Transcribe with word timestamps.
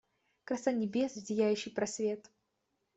Краса 0.45 0.71
небес 0.71 1.11
в 1.15 1.19
зияющий 1.19 1.69
просвет;. 1.71 2.31